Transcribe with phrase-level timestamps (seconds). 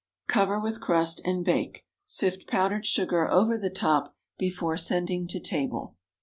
[0.25, 1.85] Cover with crust and bake.
[2.07, 5.95] Sift powdered sugar over the top before sending to table.